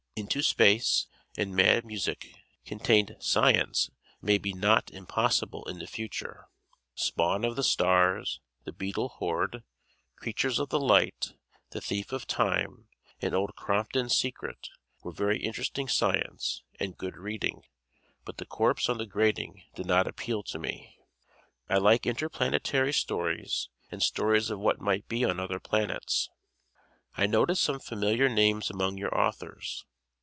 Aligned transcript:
"Into 0.13 0.43
Space" 0.43 1.07
and 1.37 1.55
"Mad 1.55 1.85
Music" 1.85 2.35
contained 2.65 3.15
science 3.19 3.89
maybe 4.21 4.51
not 4.53 4.91
impossible 4.91 5.65
in 5.67 5.79
the 5.79 5.87
future. 5.87 6.47
"Spawn 6.93 7.45
of 7.45 7.55
the 7.55 7.63
Stars," 7.63 8.41
"The 8.65 8.73
Beetle 8.73 9.07
Horde," 9.07 9.63
"Creatures 10.17 10.59
of 10.59 10.67
the 10.69 10.81
Light," 10.81 11.33
"The 11.71 11.79
Thief 11.81 12.11
of 12.11 12.27
Time" 12.27 12.89
and 13.21 13.33
"Old 13.33 13.55
Compton's 13.55 14.13
Secret" 14.15 14.67
were 15.01 15.13
very 15.13 15.39
interesting 15.41 15.87
science, 15.87 16.61
and 16.77 16.97
good 16.97 17.15
reading, 17.15 17.63
but 18.25 18.37
"The 18.37 18.45
Corpse 18.45 18.89
on 18.89 18.97
the 18.97 19.07
Grating" 19.07 19.63
did 19.75 19.85
not 19.85 20.07
appeal 20.07 20.43
to 20.43 20.59
me. 20.59 20.99
I 21.69 21.77
like 21.77 22.05
interplanetary 22.05 22.93
stories 22.93 23.69
and 23.89 24.03
stories 24.03 24.49
of 24.49 24.59
what 24.59 24.81
might 24.81 25.07
be 25.07 25.23
on 25.23 25.39
other 25.39 25.59
planets. 25.61 26.29
I 27.15 27.27
notice 27.27 27.61
some 27.61 27.79
familiar 27.79 28.27
names 28.27 28.69
among 28.69 28.97
your 28.97 29.17
authors. 29.17 29.85